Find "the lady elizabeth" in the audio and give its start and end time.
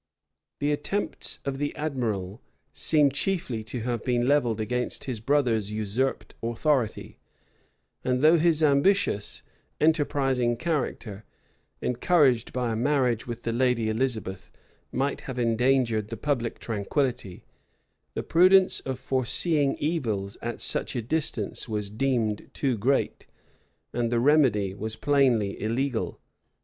13.43-14.51